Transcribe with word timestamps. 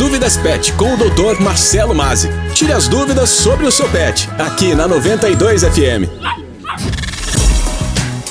Dúvidas 0.00 0.38
Pet 0.38 0.72
com 0.72 0.94
o 0.94 0.96
Dr. 0.96 1.42
Marcelo 1.42 1.94
Mazzi. 1.94 2.30
Tire 2.54 2.72
as 2.72 2.88
dúvidas 2.88 3.28
sobre 3.28 3.66
o 3.66 3.70
seu 3.70 3.86
pet, 3.90 4.30
aqui 4.38 4.74
na 4.74 4.88
92 4.88 5.62
FM. 5.62 6.08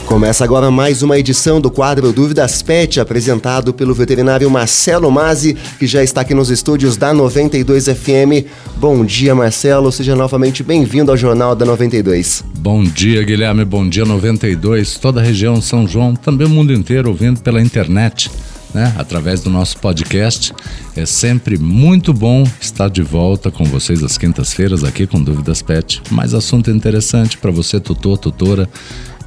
Começa 0.03 0.43
agora 0.43 0.71
mais 0.71 1.03
uma 1.03 1.19
edição 1.19 1.61
do 1.61 1.69
quadro 1.69 2.11
Dúvidas 2.11 2.63
Pet, 2.63 2.99
apresentado 2.99 3.71
pelo 3.71 3.93
veterinário 3.93 4.49
Marcelo 4.49 5.11
Mazzi, 5.11 5.55
que 5.77 5.85
já 5.85 6.03
está 6.03 6.21
aqui 6.21 6.33
nos 6.33 6.49
estúdios 6.49 6.97
da 6.97 7.13
92 7.13 7.85
FM. 7.85 8.49
Bom 8.77 9.05
dia, 9.05 9.35
Marcelo, 9.35 9.91
seja 9.91 10.15
novamente 10.15 10.63
bem-vindo 10.63 11.11
ao 11.11 11.17
Jornal 11.17 11.55
da 11.55 11.67
92. 11.67 12.43
Bom 12.57 12.81
dia, 12.81 13.21
Guilherme, 13.21 13.63
bom 13.63 13.87
dia 13.87 14.05
92, 14.05 14.97
toda 14.97 15.21
a 15.21 15.23
região 15.23 15.61
São 15.61 15.87
João, 15.87 16.15
também 16.15 16.47
o 16.47 16.49
mundo 16.49 16.73
inteiro 16.73 17.09
ouvindo 17.09 17.41
pela 17.41 17.61
internet. 17.61 18.31
Né, 18.73 18.93
através 18.97 19.41
do 19.41 19.49
nosso 19.49 19.77
podcast. 19.79 20.53
É 20.95 21.03
sempre 21.03 21.57
muito 21.57 22.13
bom 22.13 22.43
estar 22.61 22.87
de 22.87 23.01
volta 23.01 23.49
com 23.49 23.63
vocês 23.63 24.03
às 24.03 24.15
quintas-feiras 24.15 24.83
aqui 24.83 25.07
com 25.07 25.23
Dúvidas 25.23 25.63
Pet. 25.63 26.03
Mais 26.11 26.35
assunto 26.35 26.69
interessante 26.69 27.35
para 27.35 27.49
você, 27.49 27.79
tutor, 27.79 28.17
tutora, 28.19 28.69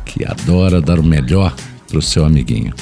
que 0.05 0.24
adora 0.24 0.80
dar 0.80 1.01
o 1.01 1.02
melhor 1.02 1.52
para 1.88 1.98
o 1.98 2.02
seu 2.02 2.24
amiguinho. 2.24 2.73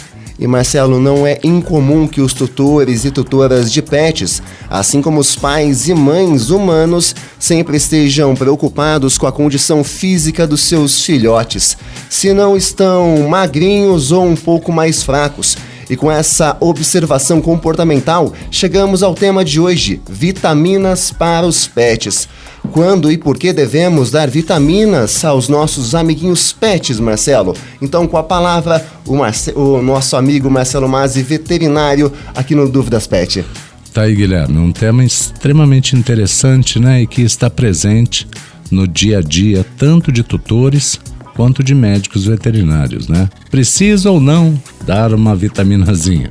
E 0.41 0.47
Marcelo, 0.47 0.99
não 0.99 1.27
é 1.27 1.39
incomum 1.45 2.09
que 2.09 2.23
os 2.23 2.33
tutores 2.33 3.05
e 3.05 3.11
tutoras 3.11 3.71
de 3.71 3.83
pets, 3.83 4.43
assim 4.71 5.03
como 5.03 5.21
os 5.21 5.37
pais 5.37 5.87
e 5.87 5.93
mães 5.93 6.49
humanos, 6.49 7.15
sempre 7.39 7.77
estejam 7.77 8.35
preocupados 8.35 9.19
com 9.19 9.27
a 9.27 9.33
condição 9.33 9.85
física 9.85 10.47
dos 10.47 10.63
seus 10.63 11.05
filhotes, 11.05 11.77
se 12.09 12.33
não 12.33 12.57
estão 12.57 13.29
magrinhos 13.29 14.13
ou 14.13 14.27
um 14.27 14.35
pouco 14.35 14.73
mais 14.73 15.03
fracos. 15.03 15.59
E 15.91 15.97
com 15.97 16.11
essa 16.11 16.57
observação 16.61 17.41
comportamental, 17.41 18.33
chegamos 18.49 19.03
ao 19.03 19.13
tema 19.13 19.45
de 19.45 19.59
hoje: 19.59 20.01
vitaminas 20.09 21.11
para 21.11 21.45
os 21.45 21.67
pets. 21.67 22.29
Quando 22.71 23.11
e 23.11 23.19
por 23.19 23.37
que 23.37 23.53
devemos 23.53 24.11
dar 24.11 24.31
vitaminas 24.31 25.25
aos 25.25 25.49
nossos 25.49 25.95
amiguinhos 25.95 26.53
pets, 26.53 27.01
Marcelo? 27.01 27.57
Então, 27.83 28.07
com 28.07 28.17
a 28.17 28.23
palavra, 28.23 28.87
o, 29.05 29.17
Marce 29.17 29.51
o 29.57 29.83
nosso 29.83 30.15
amigo 30.15 30.49
Marcelo 30.49 30.89
Mazzi, 30.89 31.23
veterinário, 31.23 32.13
aqui 32.37 32.55
no 32.55 32.69
Dúvidas 32.69 33.09
Pet. 33.09 33.45
Tá 33.93 34.03
aí, 34.03 34.15
Guilherme, 34.15 34.59
um 34.59 34.71
tema 34.71 35.05
extremamente 35.05 35.97
interessante, 35.97 36.79
né, 36.79 37.03
e 37.03 37.07
que 37.09 37.23
está 37.23 37.51
presente 37.51 38.29
no 38.71 38.87
dia 38.87 39.19
a 39.19 39.21
dia, 39.21 39.67
tanto 39.77 40.13
de 40.13 40.23
tutores 40.23 41.01
quanto 41.41 41.65
de 41.65 41.75
médicos 41.75 42.27
veterinários, 42.27 43.09
né? 43.09 43.27
Precisa 43.51 44.11
ou 44.11 44.21
não 44.21 44.63
dar 44.85 45.15
uma 45.15 45.35
vitaminazinha? 45.35 46.29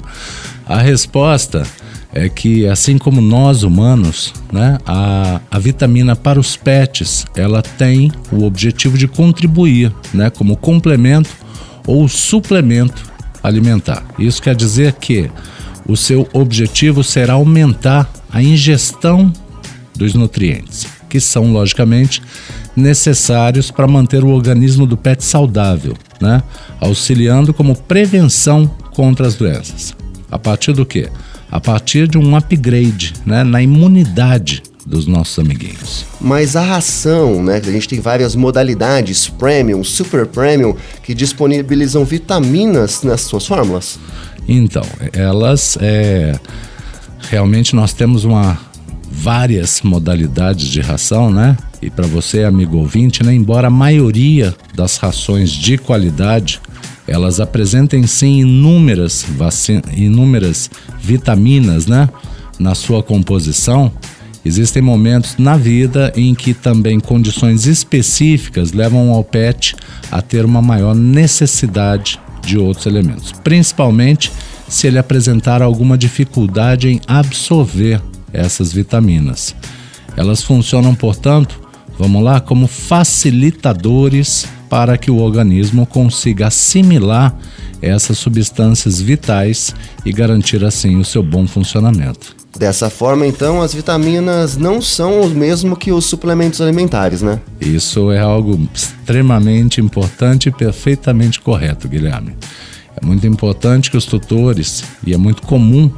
A 0.67 0.77
resposta 0.77 1.63
é 2.13 2.29
que 2.29 2.67
assim 2.67 2.95
como 2.95 3.19
nós 3.19 3.63
humanos, 3.63 4.31
né, 4.53 4.77
a, 4.85 5.41
a 5.49 5.57
vitamina 5.57 6.16
para 6.16 6.39
os 6.39 6.55
pets, 6.55 7.25
ela 7.35 7.63
tem 7.63 8.11
o 8.31 8.43
objetivo 8.43 8.99
de 8.99 9.07
contribuir, 9.07 9.91
né, 10.13 10.29
como 10.29 10.55
complemento 10.55 11.31
ou 11.88 12.07
suplemento 12.07 13.11
alimentar. 13.41 14.05
Isso 14.19 14.39
quer 14.39 14.53
dizer 14.53 14.94
que 14.94 15.27
o 15.88 15.97
seu 15.97 16.29
objetivo 16.33 17.03
será 17.03 17.33
aumentar 17.33 18.07
a 18.31 18.44
ingestão 18.44 19.33
dos 19.95 20.13
nutrientes, 20.13 20.85
que 21.09 21.19
são 21.19 21.51
logicamente 21.51 22.21
necessários 22.80 23.69
para 23.69 23.88
manter 23.88 24.23
o 24.23 24.30
organismo 24.30 24.88
do 24.88 24.97
pet 24.97 25.23
saudável, 25.23 25.95
né, 26.22 26.41
auxiliando 26.80 27.53
como 27.53 27.75
prevenção 27.75 28.66
contra 28.94 29.27
as 29.27 29.35
doenças. 29.35 29.95
A 30.31 30.39
partir 30.39 30.73
do 30.73 30.85
que? 30.85 31.09
a 31.52 31.59
partir 31.59 32.07
de 32.07 32.17
um 32.17 32.35
upgrade 32.35 33.13
né, 33.25 33.44
na 33.44 33.61
imunidade 33.61 34.63
dos 34.85 35.05
nossos 35.05 35.38
amiguinhos. 35.39 36.05
Mas 36.19 36.55
a 36.55 36.61
ração, 36.61 37.44
né? 37.44 37.61
A 37.63 37.72
gente 37.72 37.88
tem 37.88 38.00
várias 38.00 38.35
modalidades, 38.35 39.28
premium, 39.28 39.84
super 39.84 40.25
premium, 40.25 40.75
que 41.03 41.13
disponibilizam 41.13 42.03
vitaminas 42.06 43.03
nas 43.03 43.22
suas 43.22 43.46
fórmulas. 43.46 44.00
Então, 44.47 44.84
elas 45.13 45.78
é, 45.79 46.40
realmente 47.19 47.75
nós 47.75 47.94
temos 47.94 48.23
uma 48.23 48.57
várias 49.11 49.81
modalidades 49.81 50.67
de 50.67 50.81
ração, 50.81 51.31
né? 51.31 51.56
E 51.81 51.90
para 51.90 52.07
você, 52.07 52.44
amigo 52.44 52.78
ouvinte, 52.78 53.23
né, 53.23 53.34
embora 53.34 53.67
a 53.67 53.72
maioria 53.72 54.53
das 54.75 54.97
rações 54.97 55.51
de 55.51 55.78
qualidade 55.78 56.59
elas 57.09 57.40
apresentem 57.40 58.06
sim 58.06 58.41
inúmeras, 58.41 59.25
inúmeras 59.95 60.69
vitaminas 61.01 61.88
né, 61.88 62.07
na 62.59 62.75
sua 62.75 63.01
composição, 63.01 63.91
existem 64.45 64.81
momentos 64.81 65.35
na 65.38 65.57
vida 65.57 66.13
em 66.16 66.35
que 66.35 66.53
também 66.53 67.00
condições 67.00 67.66
específicas 67.66 68.73
levam 68.73 69.09
ao 69.11 69.23
pet 69.23 69.75
a 70.11 70.22
ter 70.22 70.46
uma 70.46 70.61
maior 70.61 70.94
necessidade 70.94 72.19
de 72.46 72.57
outros 72.59 72.85
elementos, 72.85 73.31
principalmente 73.44 74.31
se 74.67 74.85
ele 74.85 75.00
apresentar 75.00 75.63
alguma 75.63 75.97
dificuldade 75.97 76.88
em 76.90 77.01
absorver 77.07 78.00
essas 78.31 78.72
vitaminas. 78.72 79.56
Elas 80.16 80.44
funcionam, 80.44 80.94
portanto, 80.94 81.59
vamos 81.99 82.23
lá, 82.23 82.39
como 82.39 82.65
facilitadores 82.65 84.47
para 84.69 84.97
que 84.97 85.11
o 85.11 85.17
organismo 85.17 85.85
consiga 85.85 86.47
assimilar 86.47 87.35
essas 87.81 88.17
substâncias 88.17 89.01
vitais 89.01 89.75
e 90.05 90.13
garantir 90.13 90.63
assim 90.63 90.95
o 90.95 91.03
seu 91.03 91.21
bom 91.21 91.45
funcionamento. 91.45 92.37
Dessa 92.57 92.89
forma, 92.89 93.27
então, 93.27 93.61
as 93.61 93.73
vitaminas 93.73 94.57
não 94.57 94.81
são 94.81 95.21
o 95.21 95.29
mesmo 95.29 95.75
que 95.75 95.91
os 95.91 96.05
suplementos 96.05 96.61
alimentares, 96.61 97.21
né? 97.21 97.39
Isso 97.59 98.11
é 98.11 98.19
algo 98.19 98.67
extremamente 98.73 99.81
importante 99.81 100.49
e 100.49 100.51
perfeitamente 100.51 101.39
correto, 101.41 101.87
Guilherme. 101.87 102.33
É 103.01 103.05
muito 103.05 103.27
importante 103.27 103.91
que 103.91 103.97
os 103.97 104.05
tutores, 104.05 104.83
e 105.05 105.13
é 105.13 105.17
muito 105.17 105.41
comum 105.41 105.91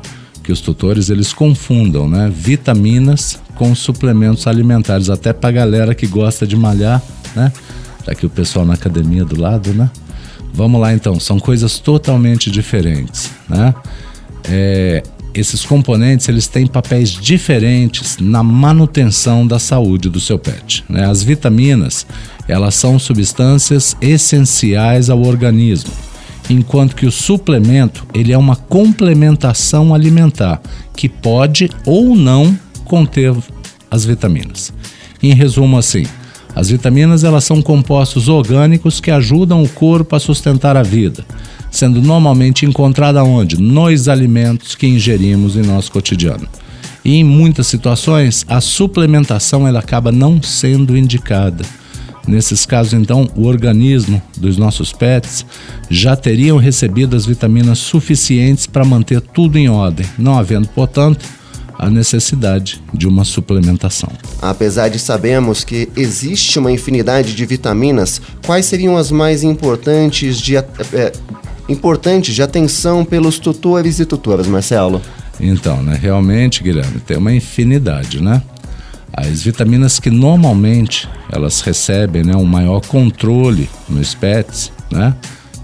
que 0.52 0.54
os 0.54 0.60
tutores 0.60 1.10
eles 1.10 1.32
confundam, 1.32 2.10
né, 2.10 2.30
vitaminas 2.30 3.40
com 3.56 3.74
suplementos 3.74 4.46
alimentares, 4.48 5.10
até 5.10 5.32
para 5.32 5.50
galera 5.50 5.96
que 5.96 6.06
gosta 6.06 6.46
de 6.46 6.58
malhar, 6.58 7.02
né? 7.34 7.54
Tá 8.04 8.12
aqui 8.12 8.26
o 8.26 8.30
pessoal 8.30 8.66
na 8.66 8.74
academia 8.74 9.24
do 9.24 9.40
lado, 9.40 9.74
né? 9.74 9.90
Vamos 10.54 10.82
lá 10.82 10.94
então, 10.94 11.18
são 11.20 11.40
coisas 11.40 11.80
totalmente 11.80 12.52
diferentes, 12.52 13.32
né? 13.48 13.74
É, 14.44 15.04
esses 15.34 15.64
componentes 15.64 16.28
eles 16.28 16.48
têm 16.48 16.68
papéis 16.68 17.12
diferentes 17.12 18.18
na 18.20 18.44
manutenção 18.44 19.48
da 19.48 19.58
saúde 19.58 20.10
do 20.10 20.20
seu 20.20 20.38
pet. 20.38 20.84
Né? 20.90 21.06
As 21.06 21.24
vitaminas 21.24 22.06
elas 22.46 22.76
são 22.76 23.00
substâncias 23.00 23.96
essenciais 24.02 25.10
ao 25.10 25.22
organismo, 25.22 25.94
enquanto 26.52 26.96
que 26.96 27.06
o 27.06 27.12
suplemento 27.12 28.06
ele 28.14 28.32
é 28.32 28.38
uma 28.38 28.56
complementação 28.56 29.94
alimentar 29.94 30.62
que 30.96 31.08
pode 31.08 31.70
ou 31.86 32.16
não 32.16 32.58
conter 32.86 33.34
as 33.90 34.06
vitaminas. 34.06 34.74
Em 35.22 35.34
resumo 35.34 35.78
assim, 35.78 36.06
as 36.56 36.70
vitaminas 36.70 37.24
elas 37.24 37.44
são 37.44 37.62
compostos 37.62 38.28
orgânicos 38.28 39.00
que 39.00 39.12
ajudam 39.12 39.64
o 39.64 39.70
corpo 39.70 40.16
a 40.16 40.20
sustentar 40.20 40.76
a 40.76 40.84
vida, 40.84 41.26
sendo 41.70 42.02
normalmente 42.02 42.66
encontrada 42.66 43.24
onde? 43.24 43.62
Nos 43.62 44.10
alimentos 44.10 44.76
que 44.76 44.88
ingerimos 44.88 45.56
em 45.56 45.62
nosso 45.62 45.92
cotidiano. 45.92 46.48
E 47.04 47.16
em 47.16 47.24
muitas 47.24 47.68
situações, 47.68 48.46
a 48.48 48.62
suplementação 48.62 49.68
ela 49.68 49.80
acaba 49.80 50.12
não 50.12 50.42
sendo 50.42 50.98
indicada. 50.98 51.64
Nesses 52.28 52.66
casos, 52.66 52.94
então, 52.94 53.28
o 53.36 53.48
organismo 53.48 54.22
dos 54.38 54.58
nossos 54.58 54.94
pets 54.94 55.46
já 55.90 56.16
teriam 56.16 56.58
recebido 56.58 57.16
as 57.16 57.26
vitaminas 57.26 57.80
suficientes 57.80 58.68
para 58.68 58.86
manter 58.86 59.22
tudo 59.22 59.58
em 59.58 59.70
ordem, 59.70 60.06
não 60.18 60.38
havendo, 60.38 60.68
portanto, 60.68 61.26
a 61.82 61.90
necessidade 61.90 62.82
de 62.94 63.08
uma 63.08 63.26
suplementação. 63.26 64.10
Apesar 64.40 64.88
de 64.90 65.00
sabermos 65.00 65.64
que 65.64 65.90
existe 65.98 66.60
uma 66.60 66.72
infinidade 66.72 67.34
de 67.34 67.44
vitaminas, 67.44 68.22
quais 68.46 68.68
seriam 68.68 68.96
as 68.96 69.10
mais 69.10 69.42
importantes 69.42 70.40
de, 70.40 70.58
é, 70.58 70.64
importantes 71.68 72.36
de 72.36 72.44
atenção 72.44 73.04
pelos 73.04 73.40
tutores 73.40 74.00
e 74.00 74.06
tutoras, 74.06 74.46
Marcelo? 74.46 75.02
Então, 75.40 75.82
né, 75.82 75.98
realmente, 76.00 76.62
Guilherme, 76.62 77.00
tem 77.00 77.18
uma 77.18 77.34
infinidade, 77.34 78.22
né? 78.22 78.44
As 79.14 79.44
vitaminas 79.44 80.00
que 80.00 80.10
normalmente 80.10 81.08
elas 81.32 81.62
recebem 81.62 82.24
né, 82.24 82.36
um 82.36 82.46
maior 82.46 82.82
controle 82.86 83.70
nos 83.90 84.14
pets, 84.16 84.72
né? 84.92 85.14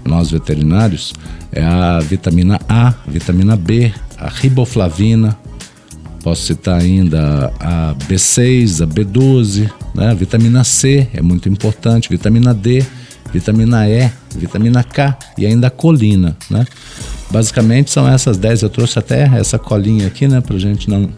Nós 0.04 0.30
veterinários, 0.30 1.12
é 1.52 1.62
a 1.62 1.98
vitamina 1.98 2.58
A, 2.68 2.94
vitamina 3.06 3.56
B, 3.56 3.92
a 4.16 4.28
riboflavina, 4.28 5.36
Posso 6.22 6.42
citar 6.42 6.80
ainda 6.80 7.52
a 7.60 7.94
B6, 8.08 8.82
a 8.82 8.86
B12, 8.86 9.70
né? 9.94 10.10
a 10.10 10.14
vitamina 10.14 10.64
C 10.64 11.08
é 11.14 11.22
muito 11.22 11.48
importante, 11.48 12.08
vitamina 12.08 12.52
D, 12.52 12.84
vitamina 13.32 13.88
E, 13.88 14.10
vitamina 14.34 14.82
K 14.82 15.16
e 15.38 15.46
ainda 15.46 15.68
a 15.68 15.70
colina. 15.70 16.36
Né? 16.50 16.66
Basicamente 17.30 17.90
são 17.90 18.08
essas 18.08 18.36
10, 18.36 18.62
eu 18.62 18.70
trouxe 18.70 18.98
até 18.98 19.30
essa 19.38 19.58
colinha 19.58 20.06
aqui 20.06 20.26
né, 20.26 20.42
a 20.46 20.58
gente 20.58 20.90
não 20.90 21.08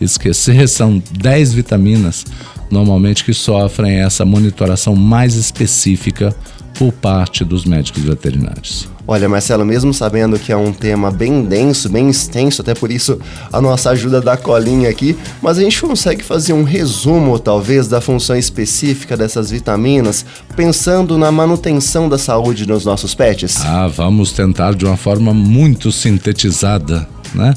esquecer, 0.00 0.66
são 0.68 1.02
10 1.12 1.54
vitaminas 1.54 2.24
normalmente 2.70 3.24
que 3.24 3.32
sofrem 3.32 4.00
essa 4.00 4.24
monitoração 4.24 4.96
mais 4.96 5.34
específica 5.34 6.34
por 6.78 6.92
parte 6.92 7.44
dos 7.44 7.64
médicos 7.64 8.02
veterinários. 8.02 8.88
Olha, 9.06 9.28
Marcelo, 9.28 9.64
mesmo 9.66 9.92
sabendo 9.92 10.38
que 10.38 10.50
é 10.50 10.56
um 10.56 10.72
tema 10.72 11.10
bem 11.10 11.44
denso, 11.44 11.90
bem 11.90 12.08
extenso, 12.08 12.62
até 12.62 12.74
por 12.74 12.90
isso 12.90 13.20
a 13.52 13.60
nossa 13.60 13.90
ajuda 13.90 14.20
da 14.20 14.36
colinha 14.36 14.88
aqui, 14.88 15.16
mas 15.42 15.58
a 15.58 15.60
gente 15.60 15.80
consegue 15.80 16.24
fazer 16.24 16.54
um 16.54 16.62
resumo, 16.62 17.38
talvez, 17.38 17.86
da 17.86 18.00
função 18.00 18.34
específica 18.34 19.14
dessas 19.14 19.50
vitaminas, 19.50 20.24
pensando 20.56 21.18
na 21.18 21.30
manutenção 21.30 22.08
da 22.08 22.16
saúde 22.16 22.64
dos 22.64 22.84
nossos 22.86 23.14
pets? 23.14 23.60
Ah, 23.60 23.86
vamos 23.86 24.32
tentar 24.32 24.74
de 24.74 24.86
uma 24.86 24.96
forma 24.96 25.34
muito 25.34 25.92
sintetizada, 25.92 27.06
né? 27.34 27.52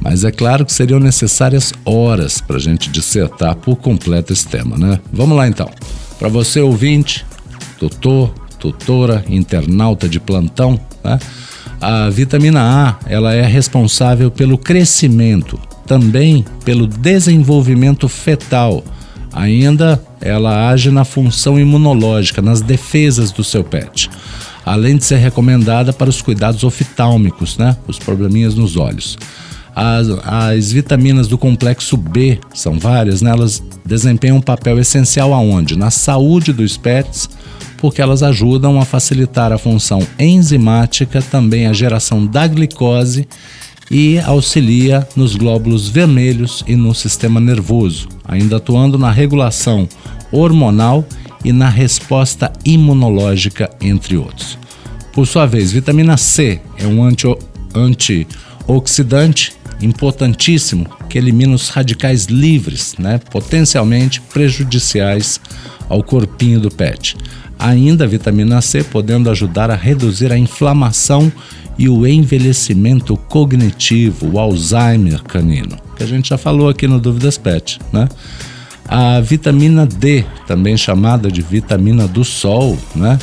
Mas 0.00 0.24
é 0.24 0.30
claro 0.30 0.64
que 0.64 0.72
seriam 0.72 0.98
necessárias 0.98 1.72
horas 1.84 2.40
para 2.40 2.56
a 2.56 2.60
gente 2.60 2.90
dissertar 2.90 3.54
por 3.56 3.76
completo 3.76 4.32
esse 4.32 4.46
tema, 4.46 4.78
né? 4.78 4.98
Vamos 5.12 5.36
lá 5.36 5.46
então. 5.46 5.70
Para 6.18 6.28
você 6.28 6.60
ouvinte, 6.60 7.24
doutor, 7.78 8.32
tutora, 8.58 9.24
internauta 9.28 10.08
de 10.08 10.18
plantão, 10.18 10.80
né? 11.04 11.18
A 11.80 12.10
vitamina 12.10 12.60
A, 12.60 12.96
ela 13.06 13.32
é 13.32 13.46
responsável 13.46 14.30
pelo 14.30 14.58
crescimento, 14.58 15.58
também 15.86 16.44
pelo 16.64 16.86
desenvolvimento 16.86 18.06
fetal. 18.06 18.84
Ainda 19.32 20.02
ela 20.20 20.68
age 20.68 20.90
na 20.90 21.04
função 21.04 21.58
imunológica, 21.58 22.42
nas 22.42 22.60
defesas 22.60 23.30
do 23.32 23.42
seu 23.42 23.64
pet. 23.64 24.10
Além 24.64 24.98
de 24.98 25.04
ser 25.04 25.16
recomendada 25.16 25.92
para 25.92 26.10
os 26.10 26.20
cuidados 26.20 26.64
oftálmicos, 26.64 27.56
né? 27.56 27.76
Os 27.88 27.98
probleminhas 27.98 28.54
nos 28.54 28.76
olhos. 28.76 29.16
As, 29.82 30.10
as, 30.26 30.70
vitaminas 30.70 31.26
do 31.26 31.38
complexo 31.38 31.96
B, 31.96 32.38
são 32.52 32.78
várias, 32.78 33.22
né? 33.22 33.30
elas 33.30 33.62
desempenham 33.82 34.36
um 34.36 34.42
papel 34.42 34.78
essencial 34.78 35.32
aonde? 35.32 35.74
Na 35.74 35.90
saúde 35.90 36.52
dos 36.52 36.76
pets, 36.76 37.30
porque 37.78 38.02
elas 38.02 38.22
ajudam 38.22 38.78
a 38.78 38.84
facilitar 38.84 39.52
a 39.52 39.58
função 39.58 40.06
enzimática, 40.18 41.22
também 41.22 41.66
a 41.66 41.72
geração 41.72 42.26
da 42.26 42.46
glicose 42.46 43.26
e 43.90 44.18
auxilia 44.18 45.08
nos 45.16 45.34
glóbulos 45.34 45.88
vermelhos 45.88 46.62
e 46.66 46.76
no 46.76 46.94
sistema 46.94 47.40
nervoso, 47.40 48.06
ainda 48.28 48.58
atuando 48.58 48.98
na 48.98 49.10
regulação 49.10 49.88
hormonal 50.30 51.06
e 51.42 51.54
na 51.54 51.70
resposta 51.70 52.52
imunológica, 52.66 53.70
entre 53.80 54.18
outros. 54.18 54.58
Por 55.10 55.26
sua 55.26 55.46
vez, 55.46 55.72
vitamina 55.72 56.18
C 56.18 56.60
é 56.76 56.86
um 56.86 57.02
antioxidante 57.74 59.58
importantíssimo 59.82 60.86
que 61.08 61.18
elimina 61.18 61.54
os 61.54 61.68
radicais 61.68 62.26
livres, 62.26 62.94
né, 62.98 63.18
potencialmente 63.30 64.20
prejudiciais 64.20 65.40
ao 65.88 66.02
corpinho 66.02 66.60
do 66.60 66.70
pet. 66.70 67.16
Ainda 67.58 68.04
a 68.04 68.06
vitamina 68.06 68.60
C 68.62 68.82
podendo 68.82 69.30
ajudar 69.30 69.70
a 69.70 69.76
reduzir 69.76 70.32
a 70.32 70.38
inflamação 70.38 71.30
e 71.76 71.88
o 71.88 72.06
envelhecimento 72.06 73.16
cognitivo, 73.16 74.32
o 74.32 74.38
Alzheimer 74.38 75.22
canino, 75.22 75.76
que 75.96 76.02
a 76.02 76.06
gente 76.06 76.28
já 76.28 76.38
falou 76.38 76.68
aqui 76.68 76.86
no 76.86 77.00
Dúvidas 77.00 77.38
Pet, 77.38 77.78
né? 77.92 78.08
A 78.86 79.20
vitamina 79.20 79.86
D, 79.86 80.24
também 80.46 80.76
chamada 80.76 81.30
de 81.30 81.40
vitamina 81.40 82.08
do 82.08 82.24
sol, 82.24 82.78
né? 82.94 83.18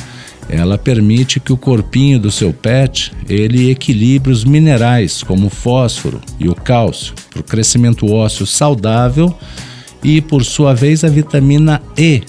Ela 0.49 0.77
permite 0.77 1.39
que 1.39 1.51
o 1.51 1.57
corpinho 1.57 2.19
do 2.19 2.31
seu 2.31 2.53
pet 2.53 3.11
ele 3.27 3.69
equilibre 3.69 4.31
os 4.31 4.45
minerais 4.45 5.21
como 5.21 5.47
o 5.47 5.49
fósforo 5.49 6.21
e 6.39 6.47
o 6.47 6.55
cálcio 6.55 7.13
para 7.29 7.41
o 7.41 7.43
crescimento 7.43 8.09
ósseo 8.11 8.45
saudável 8.45 9.35
e 10.03 10.21
por 10.21 10.45
sua 10.45 10.73
vez 10.73 11.03
a 11.03 11.09
vitamina 11.09 11.81
E 11.97 12.23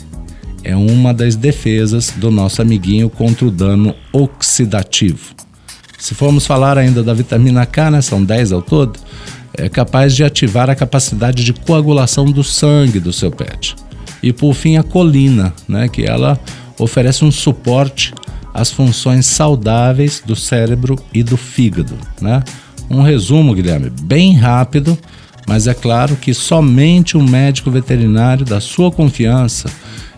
é 0.65 0.75
uma 0.75 1.15
das 1.15 1.37
defesas 1.37 2.13
do 2.17 2.31
nosso 2.31 2.61
amiguinho 2.61 3.09
contra 3.09 3.47
o 3.47 3.51
dano 3.51 3.95
oxidativo. 4.13 5.35
Se 5.99 6.15
formos 6.15 6.47
falar 6.47 6.77
ainda 6.77 7.03
da 7.03 7.15
vitamina 7.15 7.65
K, 7.67 7.91
né, 7.91 8.03
são 8.03 8.23
10 8.25 8.53
ao 8.53 8.63
todo, 8.63 8.99
é 9.55 9.69
capaz 9.69 10.15
de 10.15 10.25
ativar 10.25 10.69
a 10.71 10.75
capacidade 10.75 11.45
de 11.45 11.53
coagulação 11.53 12.27
do 12.27 12.45
sangue 12.45 13.01
do 13.01 13.13
seu 13.13 13.31
pet. 13.31 13.75
E 14.23 14.33
por 14.33 14.55
fim 14.55 14.77
a 14.77 14.83
colina, 14.83 15.53
né, 15.69 15.89
que 15.89 16.05
ela 16.05 16.39
oferece 16.79 17.25
um 17.25 17.31
suporte 17.31 18.15
às 18.55 18.71
funções 18.71 19.27
saudáveis 19.27 20.23
do 20.25 20.35
cérebro 20.35 20.97
e 21.13 21.23
do 21.23 21.37
fígado, 21.37 21.95
né? 22.21 22.43
Um 22.91 23.03
resumo, 23.03 23.55
Guilherme, 23.55 23.91
bem 24.03 24.35
rápido, 24.35 24.99
mas 25.47 25.67
é 25.67 25.75
claro 25.75 26.17
que 26.17 26.33
somente 26.33 27.17
um 27.17 27.23
médico 27.23 27.71
veterinário 27.71 28.45
da 28.45 28.61
sua 28.61 28.91
confiança 28.91 29.71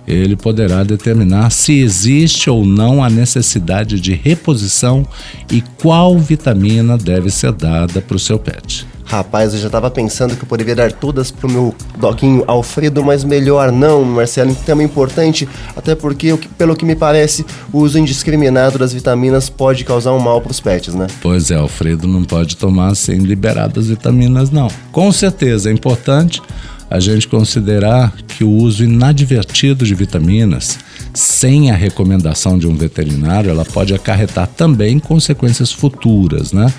ele 0.06 0.34
poderá 0.34 0.82
determinar 0.82 1.50
se 1.50 1.78
existe 1.78 2.50
ou 2.50 2.64
não 2.64 3.02
a 3.02 3.08
necessidade 3.08 4.00
de 4.00 4.12
reposição 4.12 5.06
e 5.50 5.62
qual 5.80 6.18
vitamina 6.18 6.98
deve 6.98 7.30
ser 7.30 7.52
dada 7.52 8.00
para 8.00 8.16
o 8.16 8.20
seu 8.20 8.38
pet. 8.38 8.86
Rapaz, 9.10 9.52
eu 9.52 9.58
já 9.58 9.66
estava 9.66 9.90
pensando 9.90 10.36
que 10.36 10.44
eu 10.44 10.46
poderia 10.46 10.76
dar 10.76 10.92
todas 10.92 11.32
pro 11.32 11.50
meu 11.50 11.74
doguinho 11.98 12.44
Alfredo, 12.46 13.02
mas 13.02 13.24
melhor 13.24 13.72
não, 13.72 14.04
Marcelo. 14.04 14.54
Tema 14.54 14.84
importante, 14.84 15.48
até 15.76 15.96
porque, 15.96 16.38
pelo 16.56 16.76
que 16.76 16.84
me 16.84 16.94
parece, 16.94 17.44
o 17.72 17.78
uso 17.78 17.98
indiscriminado 17.98 18.78
das 18.78 18.92
vitaminas 18.92 19.50
pode 19.50 19.84
causar 19.84 20.12
um 20.12 20.20
mal 20.20 20.40
para 20.40 20.52
os 20.52 20.60
pets, 20.60 20.94
né? 20.94 21.08
Pois 21.20 21.50
é, 21.50 21.56
Alfredo 21.56 22.06
não 22.06 22.22
pode 22.22 22.56
tomar 22.56 22.94
sem 22.94 23.18
liberar 23.18 23.66
das 23.66 23.88
vitaminas, 23.88 24.52
não. 24.52 24.68
Com 24.92 25.10
certeza 25.10 25.70
é 25.70 25.72
importante 25.72 26.40
a 26.88 27.00
gente 27.00 27.26
considerar 27.26 28.12
que 28.28 28.44
o 28.44 28.50
uso 28.50 28.84
inadvertido 28.84 29.84
de 29.84 29.94
vitaminas, 29.94 30.78
sem 31.14 31.70
a 31.70 31.74
recomendação 31.74 32.58
de 32.58 32.66
um 32.66 32.76
veterinário, 32.76 33.50
ela 33.50 33.64
pode 33.64 33.94
acarretar 33.94 34.48
também 34.48 34.98
consequências 34.98 35.72
futuras, 35.72 36.52
né? 36.52 36.72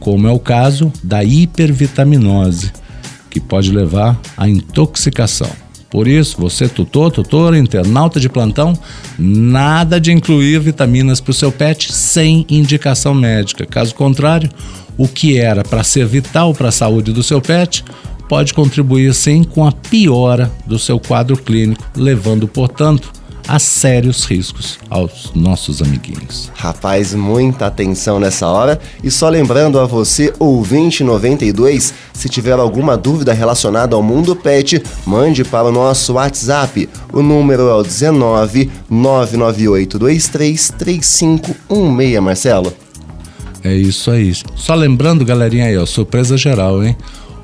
Como 0.00 0.26
é 0.26 0.30
o 0.30 0.38
caso 0.38 0.92
da 1.02 1.24
hipervitaminose, 1.24 2.72
que 3.30 3.40
pode 3.40 3.70
levar 3.70 4.18
à 4.36 4.48
intoxicação. 4.48 5.50
Por 5.90 6.08
isso, 6.08 6.36
você 6.38 6.68
tutor, 6.68 7.10
tutora, 7.10 7.58
internauta 7.58 8.18
de 8.18 8.28
plantão, 8.28 8.76
nada 9.18 10.00
de 10.00 10.12
incluir 10.12 10.58
vitaminas 10.58 11.20
para 11.20 11.30
o 11.30 11.34
seu 11.34 11.52
pet 11.52 11.92
sem 11.92 12.44
indicação 12.48 13.14
médica. 13.14 13.64
Caso 13.64 13.94
contrário, 13.94 14.50
o 14.98 15.06
que 15.06 15.38
era 15.38 15.62
para 15.62 15.84
ser 15.84 16.06
vital 16.06 16.52
para 16.54 16.68
a 16.68 16.72
saúde 16.72 17.12
do 17.12 17.22
seu 17.22 17.40
pet 17.40 17.84
pode 18.28 18.52
contribuir 18.52 19.14
sim 19.14 19.44
com 19.44 19.64
a 19.64 19.72
piora 19.72 20.50
do 20.66 20.78
seu 20.78 20.98
quadro 20.98 21.36
clínico, 21.36 21.82
levando, 21.96 22.48
portanto, 22.48 23.12
a 23.48 23.58
sérios 23.58 24.24
riscos 24.24 24.78
aos 24.90 25.32
nossos 25.34 25.80
amiguinhos. 25.80 26.50
Rapaz, 26.54 27.14
muita 27.14 27.66
atenção 27.66 28.18
nessa 28.18 28.46
hora. 28.46 28.80
E 29.02 29.10
só 29.10 29.28
lembrando 29.28 29.78
a 29.78 29.86
você, 29.86 30.32
ouvinte 30.38 31.04
92, 31.04 31.94
se 32.12 32.28
tiver 32.28 32.58
alguma 32.58 32.96
dúvida 32.96 33.32
relacionada 33.32 33.94
ao 33.94 34.02
mundo 34.02 34.34
pet, 34.34 34.82
mande 35.06 35.44
para 35.44 35.68
o 35.68 35.72
nosso 35.72 36.14
WhatsApp. 36.14 36.88
O 37.12 37.22
número 37.22 37.68
é 37.68 37.74
o 37.74 37.82
19 37.82 38.70
99823 38.88 40.68
3516, 40.70 42.20
Marcelo. 42.20 42.72
É 43.62 43.74
isso 43.74 44.10
aí. 44.10 44.32
Só 44.54 44.74
lembrando, 44.74 45.24
galerinha 45.24 45.66
aí, 45.66 45.76
ó, 45.76 45.84
surpresa 45.84 46.36
geral, 46.36 46.84
hein? 46.84 46.96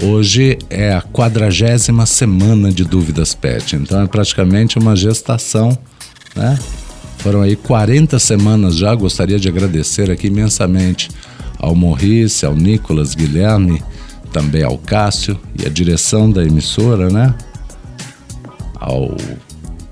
Hoje 0.03 0.59
é 0.69 0.93
a 0.93 1.01
quadragésima 1.01 2.07
semana 2.07 2.73
de 2.73 2.85
Dúvidas 2.85 3.35
Pet, 3.35 3.77
então 3.77 4.03
é 4.03 4.07
praticamente 4.07 4.77
uma 4.77 4.97
gestação, 4.97 5.79
né? 6.35 6.59
Foram 7.19 7.43
aí 7.43 7.55
40 7.55 8.19
semanas 8.19 8.77
já, 8.77 8.95
gostaria 8.95 9.39
de 9.39 9.49
agradecer 9.49 10.11
aqui 10.11 10.27
imensamente 10.27 11.09
ao 11.59 11.75
Morrice, 11.75 12.45
ao 12.45 12.55
Nicolas 12.55 13.15
Guilherme, 13.15 13.83
também 14.33 14.65
ao 14.65 14.77
Cássio 14.77 15.39
e 15.57 15.65
a 15.67 15.69
direção 15.69 16.31
da 16.31 16.43
emissora, 16.43 17.09
né? 17.09 17.35
Ao 18.75 19.17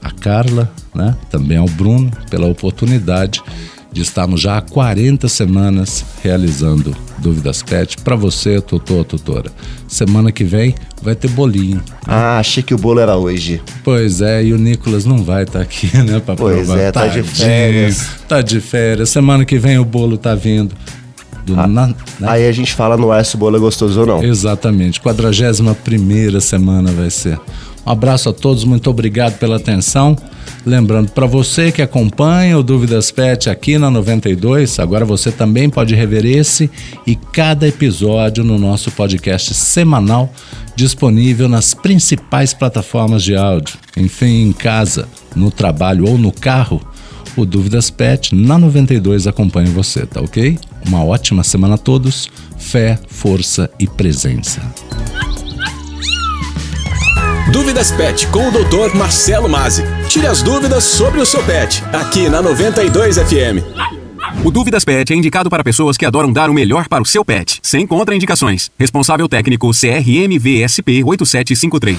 a 0.03 0.11
Carla, 0.11 0.73
né? 0.95 1.17
Também 1.31 1.57
ao 1.57 1.67
Bruno 1.67 2.11
pela 2.29 2.47
oportunidade 2.47 3.43
de 3.93 4.03
estarmos 4.03 4.41
já 4.41 4.59
há 4.59 4.61
40 4.61 5.29
semanas 5.29 6.05
realizando 6.23 6.97
Dúvidas 7.19 7.63
Pet 7.63 7.97
para 7.99 8.17
você, 8.17 8.61
tutor, 8.61 9.05
tutora. 9.05 9.51
Semana 9.89 10.31
que 10.31 10.45
vem 10.45 10.75
vai 11.03 11.15
ter 11.15 11.29
bolinho. 11.29 11.83
Ah, 12.07 12.39
achei 12.39 12.63
que 12.63 12.73
o 12.73 12.79
bolo 12.79 13.01
era 13.01 13.17
hoje. 13.17 13.61
Pois 13.83 14.21
é, 14.21 14.45
e 14.45 14.53
o 14.53 14.59
Nicolas 14.59 15.05
não 15.05 15.23
vai 15.23 15.43
estar 15.43 15.59
tá 15.59 15.65
aqui, 15.65 15.95
né, 15.99 16.21
para 16.21 16.37
Pois 16.37 16.67
provar. 16.67 16.79
é, 16.79 16.93
tá 16.93 17.01
Tadinho, 17.03 17.25
de 17.25 17.31
férias. 17.31 18.07
Tá 18.29 18.43
de 18.43 18.61
férias. 18.61 19.11
Semana 19.11 19.45
que 19.45 19.59
vem 19.59 19.79
o 19.79 19.85
bolo 19.85 20.17
tá 20.17 20.35
vindo. 20.35 20.75
Ah, 21.57 21.67
na, 21.67 21.89
né? 21.89 21.95
Aí 22.23 22.47
a 22.47 22.53
gente 22.53 22.73
fala 22.75 22.97
no 22.97 23.11
ar 23.11 23.25
se 23.25 23.35
o 23.35 23.39
bolo 23.39 23.57
é 23.57 23.61
gostoso 23.61 24.01
ou 24.01 24.07
não. 24.07 24.23
Exatamente. 24.23 25.01
41 25.01 25.75
primeira 25.75 26.41
semana 26.41 26.93
vai 26.93 27.11
ser. 27.11 27.41
Um 27.87 27.91
abraço 27.91 28.29
a 28.29 28.33
todos, 28.33 28.65
muito 28.65 28.91
obrigado 28.91 29.39
pela 29.39 29.57
atenção. 29.57 30.17
Lembrando 30.65 31.11
para 31.13 31.27
você 31.27 31.73
que 31.73 31.81
acompanha 31.81 32.59
o 32.59 32.63
Dúvidas 32.63 33.11
Pet 33.11 33.49
aqui 33.49 33.79
na 33.79 33.91
92, 33.91 34.79
agora 34.79 35.05
você 35.05 35.33
também 35.33 35.71
pode 35.71 35.95
rever 35.95 36.27
esse 36.27 36.71
e 37.07 37.17
cada 37.17 37.67
episódio 37.67 38.45
no 38.45 38.59
nosso 38.59 38.91
podcast 38.91 39.55
semanal 39.55 40.31
disponível 40.77 41.49
nas 41.49 41.75
principais 41.75 42.53
plataformas 42.53 43.23
de 43.23 43.35
áudio. 43.35 43.77
Enfim, 43.97 44.49
em 44.49 44.53
casa, 44.53 45.09
no 45.35 45.51
trabalho 45.51 46.07
ou 46.07 46.19
no 46.19 46.33
carro, 46.33 46.81
o 47.37 47.45
Dúvidas 47.45 47.91
Pet 47.91 48.35
na 48.35 48.59
92 48.59 49.27
acompanha 49.27 49.71
você, 49.71 50.05
tá 50.05 50.21
ok? 50.21 50.59
Uma 50.87 51.05
ótima 51.05 51.43
semana 51.43 51.75
a 51.75 51.79
todos. 51.79 52.29
Fé, 52.59 52.99
força 53.09 53.71
e 53.79 53.87
presença. 53.87 54.61
Dúvidas 57.53 57.91
Pet 57.91 58.29
com 58.29 58.47
o 58.47 58.51
Dr. 58.53 58.95
Marcelo 58.95 59.49
Mazzi. 59.49 59.83
Tire 60.09 60.27
as 60.27 60.41
dúvidas 60.41 60.85
sobre 60.85 61.21
o 61.21 61.27
seu 61.27 61.43
pet, 61.43 61.83
aqui 61.93 62.29
na 62.29 62.41
92 62.41 63.17
FM. 63.17 63.91
O 64.45 64.51
Dúvidas 64.53 64.85
Pet 64.85 65.13
é 65.13 65.17
indicado 65.17 65.51
para 65.51 65.65
pessoas 65.65 65.97
que 65.97 66.07
adoram 66.07 66.33
dar 66.33 66.49
o 66.49 66.55
melhor 66.55 66.89
para 66.89 67.03
o 67.03 67.07
seu 67.07 67.25
pet, 67.25 67.59
sem 67.61 67.87
contraindicações. 67.87 68.71
Responsável 68.79 69.29
técnico 69.29 69.71
CRMVSP 69.73 71.03
8753. 71.03 71.99